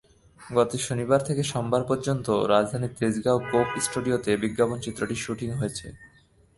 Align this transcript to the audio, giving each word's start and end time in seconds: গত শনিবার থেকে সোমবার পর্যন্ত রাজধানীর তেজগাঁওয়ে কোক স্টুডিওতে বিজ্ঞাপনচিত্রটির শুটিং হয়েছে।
গত 0.39 0.71
শনিবার 0.77 1.21
থেকে 1.27 1.43
সোমবার 1.43 1.83
পর্যন্ত 1.83 2.27
রাজধানীর 2.53 2.95
তেজগাঁওয়ে 2.99 3.45
কোক 3.51 3.69
স্টুডিওতে 3.85 4.31
বিজ্ঞাপনচিত্রটির 4.43 5.23
শুটিং 5.25 5.49
হয়েছে। 5.51 5.87